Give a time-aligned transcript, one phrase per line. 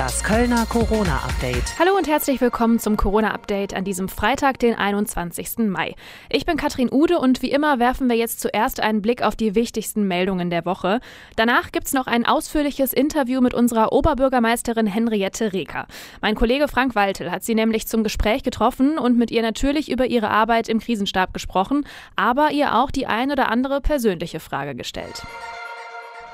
[0.00, 1.78] Das Kölner Corona-Update.
[1.78, 5.68] Hallo und herzlich willkommen zum Corona-Update an diesem Freitag, den 21.
[5.68, 5.94] Mai.
[6.30, 9.54] Ich bin Katrin Ude und wie immer werfen wir jetzt zuerst einen Blick auf die
[9.54, 11.00] wichtigsten Meldungen der Woche.
[11.36, 15.86] Danach gibt es noch ein ausführliches Interview mit unserer Oberbürgermeisterin Henriette Reker.
[16.22, 20.06] Mein Kollege Frank Waltel hat sie nämlich zum Gespräch getroffen und mit ihr natürlich über
[20.06, 21.86] ihre Arbeit im Krisenstab gesprochen,
[22.16, 25.26] aber ihr auch die ein oder andere persönliche Frage gestellt.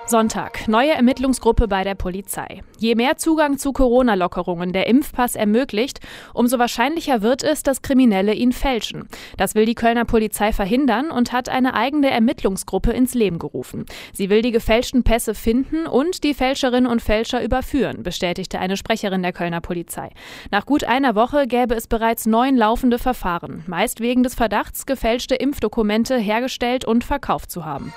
[0.09, 0.69] Sonntag.
[0.69, 2.63] Neue Ermittlungsgruppe bei der Polizei.
[2.79, 5.99] Je mehr Zugang zu Corona-Lockerungen der Impfpass ermöglicht,
[6.33, 9.09] umso wahrscheinlicher wird es, dass Kriminelle ihn fälschen.
[9.37, 13.85] Das will die Kölner Polizei verhindern und hat eine eigene Ermittlungsgruppe ins Leben gerufen.
[14.13, 19.25] Sie will die gefälschten Pässe finden und die Fälscherinnen und Fälscher überführen, bestätigte eine Sprecherin
[19.25, 20.11] der Kölner Polizei.
[20.53, 25.35] Nach gut einer Woche gäbe es bereits neun laufende Verfahren, meist wegen des Verdachts, gefälschte
[25.35, 27.93] Impfdokumente hergestellt und verkauft zu haben.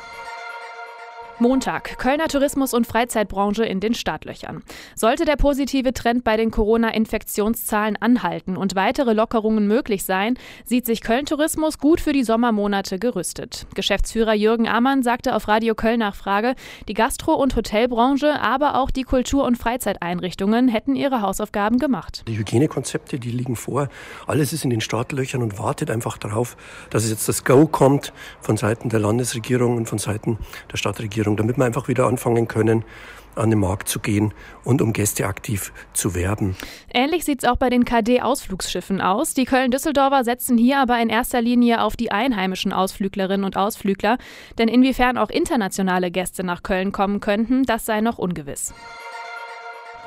[1.39, 1.97] Montag.
[1.97, 4.61] Kölner Tourismus- und Freizeitbranche in den Startlöchern.
[4.95, 11.01] Sollte der positive Trend bei den Corona-Infektionszahlen anhalten und weitere Lockerungen möglich sein, sieht sich
[11.01, 13.67] Köln Tourismus gut für die Sommermonate gerüstet.
[13.75, 16.55] Geschäftsführer Jürgen Ammann sagte auf Radio Köln Nachfrage,
[16.87, 22.23] die Gastro- und Hotelbranche, aber auch die Kultur- und Freizeiteinrichtungen hätten ihre Hausaufgaben gemacht.
[22.27, 23.89] Die Hygienekonzepte, die liegen vor.
[24.27, 26.57] Alles ist in den Startlöchern und wartet einfach darauf,
[26.89, 30.37] dass jetzt das Go kommt von Seiten der Landesregierung und von Seiten
[30.71, 31.28] der Stadtregierung.
[31.29, 32.83] Veranstaltung, damit wir einfach wieder anfangen können,
[33.35, 34.33] an den Markt zu gehen
[34.65, 36.57] und um Gäste aktiv zu werben.
[36.93, 39.33] Ähnlich sieht es auch bei den KD-Ausflugsschiffen aus.
[39.33, 44.17] Die Köln-Düsseldorfer setzen hier aber in erster Linie auf die einheimischen Ausflüglerinnen und Ausflügler,
[44.57, 48.73] denn inwiefern auch internationale Gäste nach Köln kommen könnten, das sei noch ungewiss.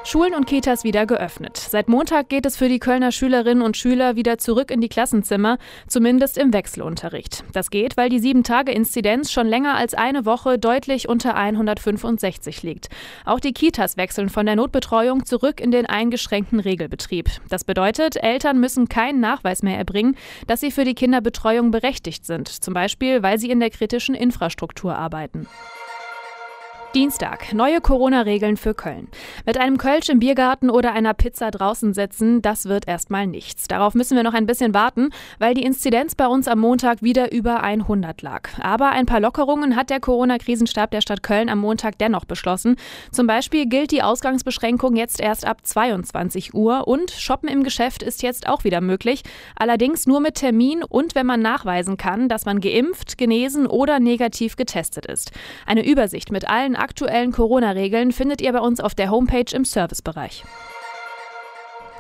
[0.05, 1.56] Schulen und Kitas wieder geöffnet.
[1.56, 5.58] Seit Montag geht es für die Kölner Schülerinnen und Schüler wieder zurück in die Klassenzimmer,
[5.86, 7.45] zumindest im Wechselunterricht.
[7.53, 12.89] Das geht, weil die 7-Tage-Inzidenz schon länger als eine Woche deutlich unter 165 liegt.
[13.25, 17.30] Auch die Kitas wechseln von der Notbetreuung zurück in den eingeschränkten Regelbetrieb.
[17.48, 20.17] Das bedeutet, Eltern müssen keinen Nachweis mehr erbringen,
[20.48, 24.96] dass sie für die Kinderbetreuung berechtigt sind, zum Beispiel weil sie in der kritischen Infrastruktur
[24.96, 25.46] arbeiten.
[26.95, 27.55] Dienstag.
[27.55, 29.08] Neue Corona-Regeln für Köln.
[29.47, 33.67] Mit einem Kölsch im Biergarten oder einer Pizza draußen sitzen, das wird erstmal nichts.
[33.67, 35.08] Darauf müssen wir noch ein bisschen warten,
[35.39, 38.51] weil die Inzidenz bei uns am Montag wieder über 100 lag.
[38.61, 42.77] Aber ein paar Lockerungen hat der Corona-Krisenstab der Stadt Köln am Montag dennoch beschlossen.
[43.11, 48.23] Zum Beispiel gilt die Ausgangsbeschränkung jetzt erst ab 22 Uhr und Shoppen im Geschäft ist
[48.23, 49.23] jetzt auch wieder möglich.
[49.57, 54.57] Allerdings nur mit Termin und wenn man nachweisen kann, dass man geimpft, genesen oder negativ
[54.57, 55.33] getestet ist.
[55.64, 60.45] Eine Übersicht mit allen aktuellen Corona-Regeln findet ihr bei uns auf der Homepage im Servicebereich.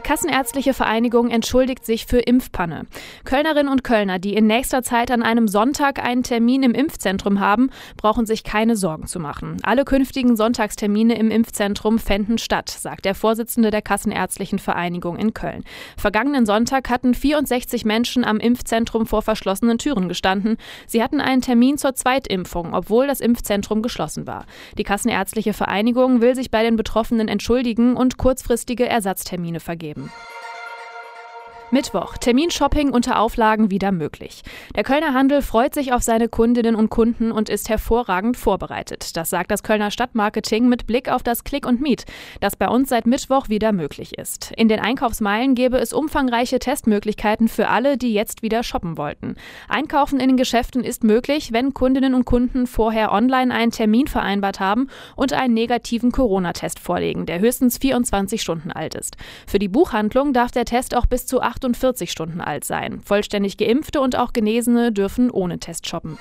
[0.02, 2.86] Kassenärztliche Vereinigung entschuldigt sich für Impfpanne.
[3.24, 7.70] Kölnerinnen und Kölner, die in nächster Zeit an einem Sonntag einen Termin im Impfzentrum haben,
[7.96, 9.58] brauchen sich keine Sorgen zu machen.
[9.62, 15.62] Alle künftigen Sonntagstermine im Impfzentrum fänden statt, sagt der Vorsitzende der Kassenärztlichen Vereinigung in Köln.
[15.96, 20.56] Vergangenen Sonntag hatten 64 Menschen am Impfzentrum vor verschlossenen Türen gestanden.
[20.88, 24.46] Sie hatten einen Termin zur Zweitimpfung, obwohl das Impfzentrum geschlossen war.
[24.76, 30.10] Die Kassenärztliche Vereinigung will sich bei den Betroffenen entschuldigen und kurzfristige Ersatztermine vergeben geben.
[31.72, 32.18] Mittwoch.
[32.18, 34.42] Terminshopping unter Auflagen wieder möglich.
[34.76, 39.16] Der Kölner Handel freut sich auf seine Kundinnen und Kunden und ist hervorragend vorbereitet.
[39.16, 42.04] Das sagt das Kölner Stadtmarketing mit Blick auf das Click und Meet,
[42.40, 44.52] das bei uns seit Mittwoch wieder möglich ist.
[44.54, 49.36] In den Einkaufsmeilen gäbe es umfangreiche Testmöglichkeiten für alle, die jetzt wieder shoppen wollten.
[49.66, 54.60] Einkaufen in den Geschäften ist möglich, wenn Kundinnen und Kunden vorher online einen Termin vereinbart
[54.60, 59.16] haben und einen negativen Corona-Test vorlegen, der höchstens 24 Stunden alt ist.
[59.46, 63.00] Für die Buchhandlung darf der Test auch bis zu 8 48 Stunden alt sein.
[63.00, 66.18] Vollständig geimpfte und auch Genesene dürfen ohne Test shoppen.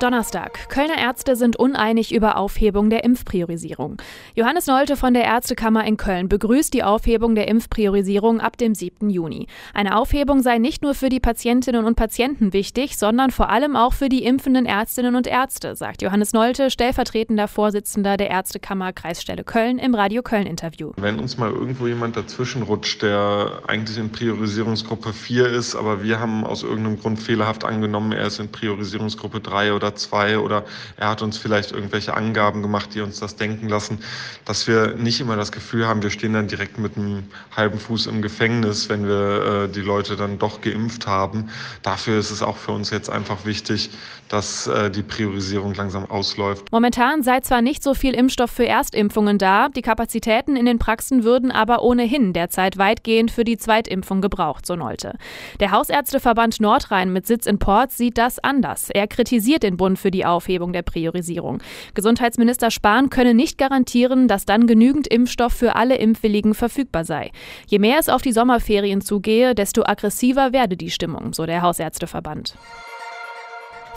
[0.00, 0.68] Donnerstag.
[0.68, 3.96] Kölner Ärzte sind uneinig über Aufhebung der Impfpriorisierung.
[4.34, 9.08] Johannes Nolte von der Ärztekammer in Köln begrüßt die Aufhebung der Impfpriorisierung ab dem 7.
[9.08, 9.46] Juni.
[9.72, 13.92] Eine Aufhebung sei nicht nur für die Patientinnen und Patienten wichtig, sondern vor allem auch
[13.92, 19.78] für die impfenden Ärztinnen und Ärzte, sagt Johannes Nolte, stellvertretender Vorsitzender der Ärztekammer Kreisstelle Köln
[19.78, 20.92] im Radio Köln Interview.
[20.96, 26.18] Wenn uns mal irgendwo jemand dazwischen rutscht, der eigentlich in Priorisierungsgruppe 4 ist, aber wir
[26.18, 30.64] haben aus irgendeinem Grund fehlerhaft angenommen, er ist in Priorisierungsgruppe 3 oder oder zwei oder
[30.96, 33.98] er hat uns vielleicht irgendwelche Angaben gemacht, die uns das denken lassen,
[34.44, 38.06] dass wir nicht immer das Gefühl haben, wir stehen dann direkt mit einem halben Fuß
[38.06, 41.50] im Gefängnis, wenn wir äh, die Leute dann doch geimpft haben.
[41.82, 43.90] Dafür ist es auch für uns jetzt einfach wichtig,
[44.28, 46.72] dass äh, die Priorisierung langsam ausläuft.
[46.72, 51.24] Momentan sei zwar nicht so viel Impfstoff für Erstimpfungen da, die Kapazitäten in den Praxen
[51.24, 55.16] würden aber ohnehin derzeit weitgehend für die Zweitimpfung gebraucht, so Nolte.
[55.60, 58.88] Der Hausärzteverband Nordrhein mit Sitz in Port sieht das anders.
[58.90, 61.62] Er kritisiert den den Bund für die Aufhebung der Priorisierung.
[61.94, 67.30] Gesundheitsminister Spahn könne nicht garantieren, dass dann genügend Impfstoff für alle Impfwilligen verfügbar sei.
[67.66, 72.54] Je mehr es auf die Sommerferien zugehe, desto aggressiver werde die Stimmung, so der Hausärzteverband.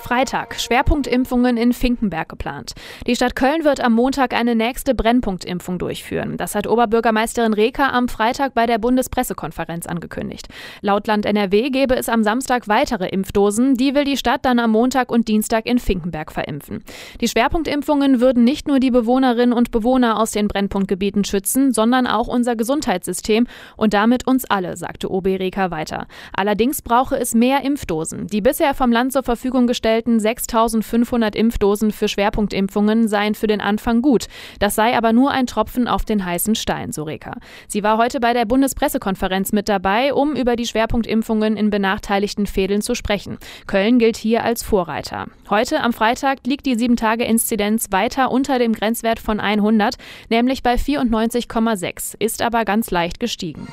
[0.07, 0.57] Freitag.
[0.57, 2.75] Schwerpunktimpfungen in Finkenberg geplant.
[3.07, 6.37] Die Stadt Köln wird am Montag eine nächste Brennpunktimpfung durchführen.
[6.37, 10.47] Das hat Oberbürgermeisterin Reker am Freitag bei der Bundespressekonferenz angekündigt.
[10.79, 13.73] Laut Land NRW gäbe es am Samstag weitere Impfdosen.
[13.73, 16.85] Die will die Stadt dann am Montag und Dienstag in Finkenberg verimpfen.
[17.19, 22.29] Die Schwerpunktimpfungen würden nicht nur die Bewohnerinnen und Bewohner aus den Brennpunktgebieten schützen, sondern auch
[22.29, 23.45] unser Gesundheitssystem
[23.75, 26.07] und damit uns alle, sagte OB Reker weiter.
[26.31, 28.27] Allerdings brauche es mehr Impfdosen.
[28.27, 33.61] Die bisher vom Land zur Verfügung gestellten gestellten 6500 Impfdosen für Schwerpunktimpfungen seien für den
[33.61, 34.27] Anfang gut.
[34.59, 37.37] Das sei aber nur ein Tropfen auf den heißen Stein, so Reker.
[37.67, 42.81] Sie war heute bei der Bundespressekonferenz mit dabei, um über die Schwerpunktimpfungen in benachteiligten Fädeln
[42.81, 43.39] zu sprechen.
[43.65, 45.25] Köln gilt hier als Vorreiter.
[45.49, 49.95] Heute am Freitag liegt die 7-Tage-Inzidenz weiter unter dem Grenzwert von 100,
[50.29, 53.67] nämlich bei 94,6, ist aber ganz leicht gestiegen.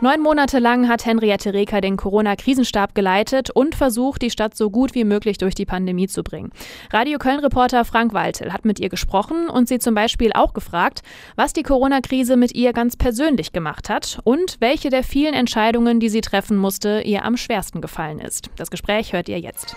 [0.00, 4.94] Neun Monate lang hat Henriette Reker den Corona-Krisenstab geleitet und versucht, die Stadt so gut
[4.94, 6.52] wie möglich durch die Pandemie zu bringen.
[6.92, 11.02] Radio Köln-Reporter Frank Waltel hat mit ihr gesprochen und sie zum Beispiel auch gefragt,
[11.34, 16.10] was die Corona-Krise mit ihr ganz persönlich gemacht hat und welche der vielen Entscheidungen, die
[16.10, 18.50] sie treffen musste, ihr am schwersten gefallen ist.
[18.54, 19.74] Das Gespräch hört ihr jetzt.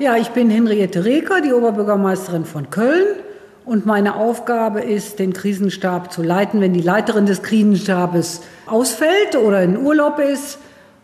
[0.00, 3.23] Ja, ich bin Henriette Reker, die Oberbürgermeisterin von Köln.
[3.64, 9.62] Und meine Aufgabe ist, den Krisenstab zu leiten, wenn die Leiterin des Krisenstabes ausfällt oder
[9.62, 10.58] in Urlaub ist.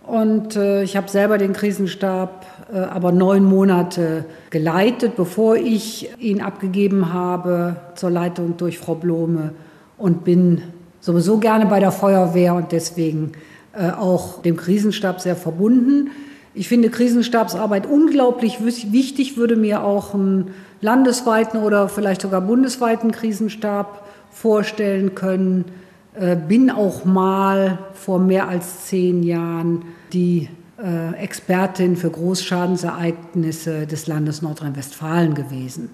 [0.06, 6.42] Und äh, ich habe selber den Krisenstab äh, aber neun Monate geleitet, bevor ich ihn
[6.42, 9.52] abgegeben habe zur Leitung durch Frau Blome
[9.96, 10.62] und bin
[11.00, 13.32] sowieso gerne bei der Feuerwehr und deswegen
[13.72, 16.10] äh, auch dem Krisenstab sehr verbunden.
[16.52, 20.48] Ich finde Krisenstabsarbeit unglaublich wichtig, würde mir auch ein
[20.80, 25.66] landesweiten oder vielleicht sogar bundesweiten Krisenstab vorstellen können.
[26.14, 30.48] Äh, bin auch mal vor mehr als zehn Jahren die
[30.82, 35.90] äh, Expertin für Großschadensereignisse des Landes Nordrhein-Westfalen gewesen.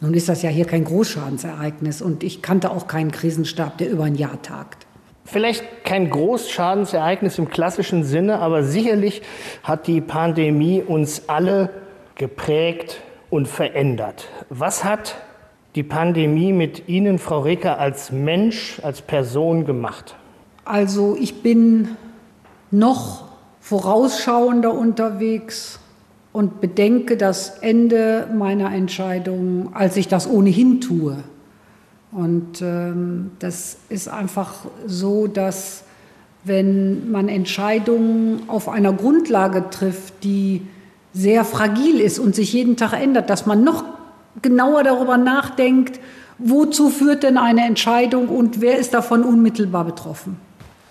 [0.00, 4.04] Nun ist das ja hier kein Großschadensereignis und ich kannte auch keinen Krisenstab, der über
[4.04, 4.87] ein Jahr tagt.
[5.30, 9.22] Vielleicht kein Großschadensereignis im klassischen Sinne, aber sicherlich
[9.62, 11.70] hat die Pandemie uns alle
[12.16, 14.28] geprägt, und verändert.
[14.48, 15.16] Was hat
[15.74, 20.16] die Pandemie mit Ihnen, Frau Reker, als Mensch, als Person gemacht?
[20.64, 21.96] Also ich bin
[22.70, 23.28] noch
[23.60, 25.78] vorausschauender unterwegs
[26.32, 31.22] und bedenke das Ende meiner Entscheidung, als ich das ohnehin tue.
[32.10, 34.54] Und ähm, das ist einfach
[34.86, 35.84] so, dass
[36.44, 40.62] wenn man Entscheidungen auf einer Grundlage trifft, die
[41.12, 43.84] sehr fragil ist und sich jeden Tag ändert, dass man noch
[44.40, 46.00] genauer darüber nachdenkt,
[46.38, 50.36] wozu führt denn eine Entscheidung und wer ist davon unmittelbar betroffen.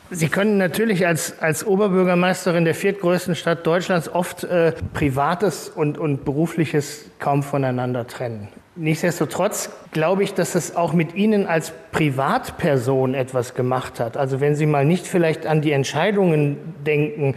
[0.10, 6.24] Sie können natürlich als, als Oberbürgermeisterin der viertgrößten Stadt Deutschlands oft äh, Privates und, und
[6.24, 8.48] Berufliches kaum voneinander trennen.
[8.80, 14.18] Nichtsdestotrotz glaube ich, dass es auch mit Ihnen als Privatperson etwas gemacht hat.
[14.18, 17.34] Also wenn Sie mal nicht vielleicht an die Entscheidungen denken.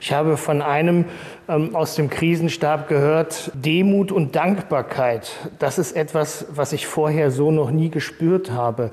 [0.00, 1.06] Ich habe von einem
[1.48, 5.32] ähm, aus dem Krisenstab gehört, Demut und Dankbarkeit.
[5.58, 8.92] Das ist etwas, was ich vorher so noch nie gespürt habe.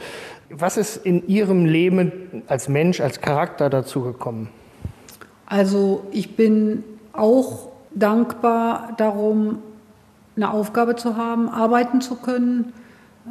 [0.50, 4.50] Was ist in Ihrem Leben als Mensch, als Charakter dazu gekommen?
[5.46, 9.60] Also ich bin auch dankbar darum,
[10.36, 12.74] eine Aufgabe zu haben, arbeiten zu können.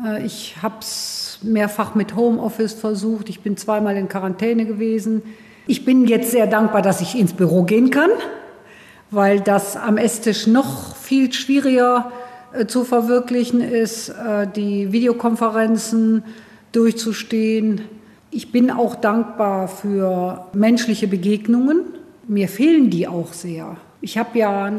[0.05, 3.29] Äh, ich habe es mehrfach mit Homeoffice versucht.
[3.29, 5.23] Ich bin zweimal in Quarantäne gewesen.
[5.67, 8.11] Ich bin jetzt sehr dankbar, dass ich ins Büro gehen kann,
[9.11, 12.13] weil das am Esstisch noch viel schwieriger
[12.53, 16.25] äh, zu verwirklichen ist, äh, die Videokonferenzen
[16.73, 17.83] durchzustehen.
[18.31, 21.83] Ich bin auch dankbar für menschliche Begegnungen.
[22.29, 23.77] Mir fehlen die auch sehr.
[24.01, 24.73] Ich habe ja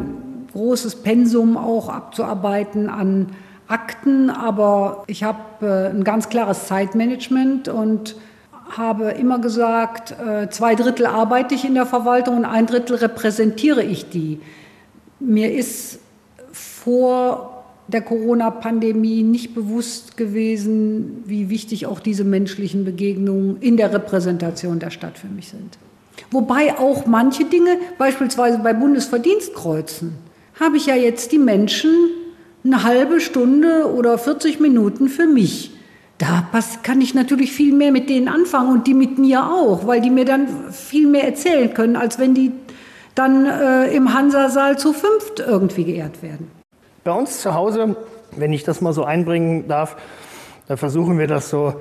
[0.53, 3.27] großes Pensum auch abzuarbeiten an
[3.67, 8.15] Akten, aber ich habe äh, ein ganz klares Zeitmanagement und
[8.70, 13.84] habe immer gesagt, äh, zwei Drittel arbeite ich in der Verwaltung und ein Drittel repräsentiere
[13.84, 14.39] ich die.
[15.20, 16.00] Mir ist
[16.51, 24.79] vor der Corona-Pandemie nicht bewusst gewesen, wie wichtig auch diese menschlichen Begegnungen in der Repräsentation
[24.79, 25.77] der Stadt für mich sind.
[26.29, 30.13] Wobei auch manche Dinge, beispielsweise bei Bundesverdienstkreuzen,
[30.60, 31.91] habe ich ja jetzt die Menschen
[32.63, 35.72] eine halbe Stunde oder 40 Minuten für mich.
[36.17, 36.48] Da
[36.84, 40.12] kann ich natürlich viel mehr mit denen anfangen und die mit mir auch, weil die
[40.12, 42.51] mir dann viel mehr erzählen können, als wenn die
[43.15, 46.51] dann äh, im Hansasaal zu fünft irgendwie geehrt werden.
[47.03, 47.96] Bei uns zu Hause,
[48.36, 49.98] wenn ich das mal so einbringen darf,
[50.67, 51.74] da versuchen wir das so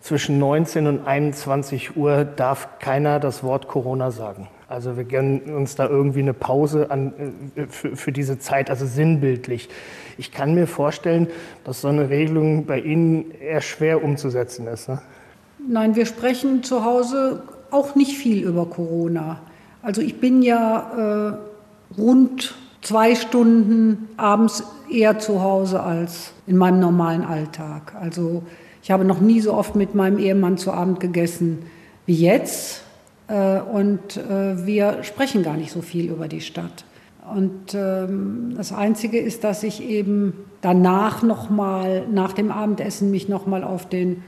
[0.00, 4.48] zwischen 19 und 21 Uhr darf keiner das Wort Corona sagen.
[4.68, 7.12] Also wir gönnen uns da irgendwie eine Pause an,
[7.54, 9.68] äh, für, für, diese Zeit, also sinnbildlich.
[10.16, 11.28] Ich kann mir vorstellen,
[11.64, 14.88] dass so eine Regelung bei Ihnen eher schwer umzusetzen ist.
[14.88, 15.02] Ne?
[15.68, 19.40] Nein, wir sprechen zu Hause auch nicht viel über Corona.
[19.82, 26.80] Also ich bin ja äh, rund zwei Stunden abends eher zu Hause als in meinem
[26.80, 27.94] normalen Alltag.
[28.00, 28.42] Also
[28.82, 31.66] ich habe noch nie so oft mit meinem Ehemann zu Abend gegessen
[32.06, 32.83] wie jetzt.
[33.28, 36.84] Äh, und äh, wir sprechen gar nicht so viel über die Stadt.
[37.32, 43.64] Und ähm, das Einzige ist, dass ich eben danach nochmal, nach dem Abendessen, mich nochmal
[43.64, 44.22] auf den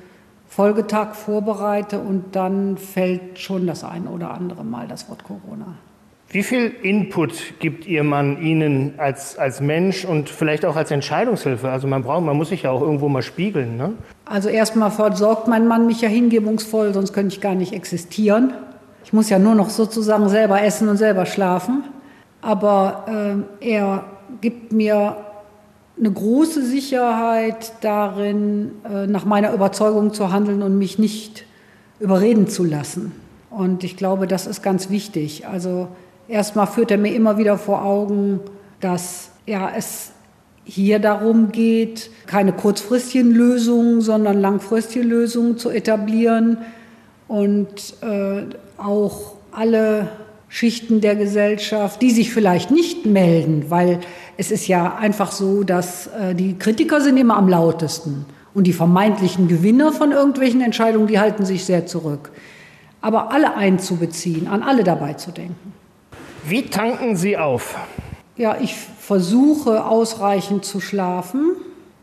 [0.48, 5.74] Folgetag vorbereite und dann fällt schon das ein oder andere Mal das Wort Corona.
[6.28, 11.68] Wie viel Input gibt Ihr Mann Ihnen als, als Mensch und vielleicht auch als Entscheidungshilfe?
[11.70, 13.76] Also man braucht, man muss sich ja auch irgendwo mal spiegeln.
[13.76, 13.92] Ne?
[14.24, 18.52] Also erstmal versorgt mein Mann mich ja hingebungsvoll, sonst könnte ich gar nicht existieren.
[19.06, 21.84] Ich muss ja nur noch sozusagen selber essen und selber schlafen.
[22.42, 24.04] Aber äh, er
[24.40, 25.16] gibt mir
[25.96, 31.44] eine große Sicherheit darin, äh, nach meiner Überzeugung zu handeln und mich nicht
[32.00, 33.12] überreden zu lassen.
[33.48, 35.46] Und ich glaube, das ist ganz wichtig.
[35.46, 35.86] Also
[36.26, 38.40] erstmal führt er mir immer wieder vor Augen,
[38.80, 40.10] dass ja, es
[40.64, 46.58] hier darum geht, keine kurzfristigen Lösungen, sondern langfristige Lösungen zu etablieren
[47.28, 48.44] und äh,
[48.76, 50.08] auch alle
[50.48, 54.00] Schichten der Gesellschaft, die sich vielleicht nicht melden, weil
[54.36, 58.72] es ist ja einfach so, dass äh, die Kritiker sind immer am lautesten und die
[58.72, 62.30] vermeintlichen Gewinner von irgendwelchen Entscheidungen, die halten sich sehr zurück.
[63.00, 65.72] Aber alle einzubeziehen, an alle dabei zu denken.
[66.44, 67.76] Wie tanken Sie auf?
[68.36, 71.56] Ja, ich versuche ausreichend zu schlafen,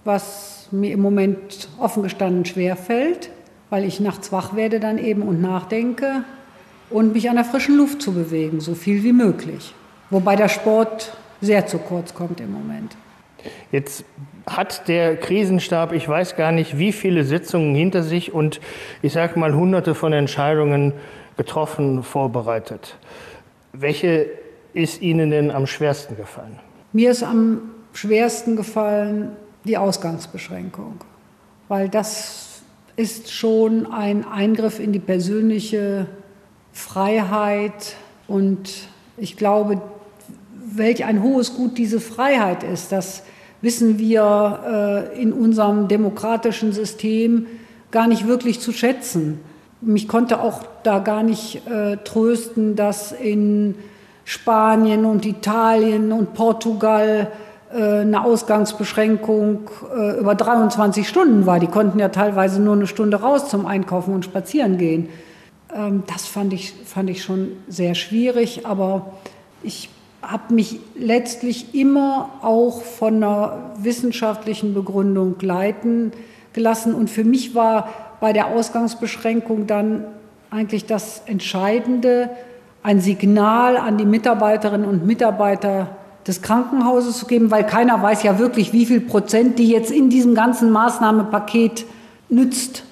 [0.03, 3.29] was mir im Moment offen gestanden schwer fällt,
[3.73, 6.23] weil ich nachts wach werde dann eben und nachdenke
[6.91, 9.73] und mich an der frischen Luft zu bewegen, so viel wie möglich.
[10.11, 12.95] Wobei der Sport sehr zu kurz kommt im Moment.
[13.71, 14.05] Jetzt
[14.45, 18.61] hat der Krisenstab, ich weiß gar nicht, wie viele Sitzungen hinter sich und
[19.01, 20.93] ich sage mal hunderte von Entscheidungen
[21.35, 22.95] getroffen, vorbereitet.
[23.71, 24.27] Welche
[24.75, 26.59] ist Ihnen denn am schwersten gefallen?
[26.91, 29.31] Mir ist am schwersten gefallen
[29.63, 30.99] die Ausgangsbeschränkung,
[31.69, 32.52] weil das
[32.95, 36.07] ist schon ein Eingriff in die persönliche
[36.71, 37.95] Freiheit
[38.27, 38.69] und
[39.17, 39.81] ich glaube,
[40.65, 43.23] welch ein hohes Gut diese Freiheit ist, das
[43.61, 47.47] wissen wir äh, in unserem demokratischen System
[47.91, 49.39] gar nicht wirklich zu schätzen.
[49.81, 53.75] Mich konnte auch da gar nicht äh, trösten, dass in
[54.25, 57.31] Spanien und Italien und Portugal
[57.75, 61.59] eine Ausgangsbeschränkung äh, über 23 Stunden war.
[61.59, 65.09] Die konnten ja teilweise nur eine Stunde raus zum Einkaufen und spazieren gehen.
[65.73, 69.13] Ähm, das fand ich, fand ich schon sehr schwierig, aber
[69.63, 69.89] ich
[70.21, 76.11] habe mich letztlich immer auch von einer wissenschaftlichen Begründung leiten
[76.53, 76.93] gelassen.
[76.93, 77.89] Und für mich war
[78.19, 80.05] bei der Ausgangsbeschränkung dann
[80.49, 82.29] eigentlich das Entscheidende,
[82.83, 85.87] ein Signal an die Mitarbeiterinnen und Mitarbeiter
[86.27, 90.09] des Krankenhauses zu geben, weil keiner weiß ja wirklich, wie viel Prozent die jetzt in
[90.09, 91.85] diesem ganzen Maßnahmenpaket
[92.29, 92.83] nützt.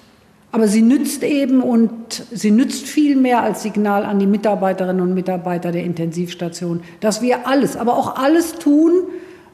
[0.50, 1.90] Aber sie nützt eben und
[2.30, 7.46] sie nützt viel mehr als Signal an die Mitarbeiterinnen und Mitarbeiter der Intensivstation, dass wir
[7.46, 8.92] alles, aber auch alles tun,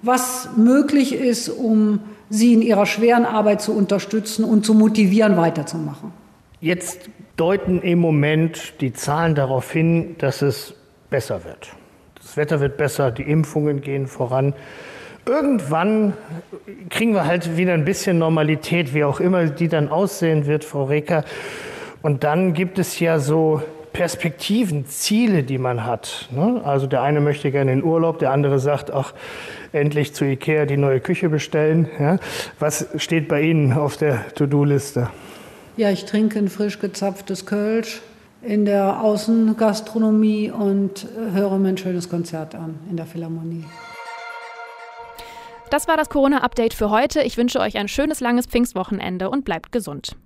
[0.03, 6.13] was möglich ist, um sie in ihrer schweren Arbeit zu unterstützen und zu motivieren, weiterzumachen.
[6.61, 10.75] Jetzt deuten im Moment die Zahlen darauf hin, dass es
[11.11, 11.71] besser wird.
[12.29, 14.55] Das Wetter wird besser, die Impfungen gehen voran
[15.29, 16.15] irgendwann
[16.91, 20.85] kriegen wir halt wieder ein bisschen Normalität, wie auch immer die dann aussehen wird, Frau
[20.85, 21.25] Reker.
[22.03, 26.29] Und dann gibt es ja so Perspektiven, Ziele, die man hat.
[26.31, 26.61] Ne?
[26.65, 29.13] Also der eine möchte gerne in Urlaub, der andere sagt, ach,
[29.73, 31.89] endlich zu Ikea die neue Küche bestellen.
[32.59, 35.11] Was steht bei Ihnen auf der To-Do-Liste?
[35.77, 38.01] Ja, ich trinke ein frisch gezapftes Kölsch
[38.43, 43.65] in der Außengastronomie und höre mir ein schönes Konzert an in der Philharmonie.
[45.71, 47.23] Das war das Corona-Update für heute.
[47.23, 50.17] Ich wünsche euch ein schönes langes Pfingstwochenende und bleibt gesund.